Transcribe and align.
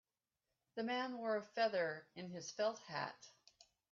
The 0.73 0.81
man 0.83 1.19
wore 1.19 1.37
a 1.37 1.43
feather 1.43 2.07
in 2.15 2.31
his 2.31 2.49
felt 2.51 2.79
hat. 2.87 3.27